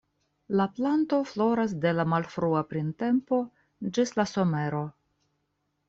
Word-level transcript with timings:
La 0.59 0.65
planto 0.77 1.19
floras 1.33 1.75
de 1.85 1.91
la 1.99 2.05
malfrua 2.15 2.65
printempo 2.73 3.43
ĝis 3.99 4.19
la 4.23 4.27
somero. 4.35 4.85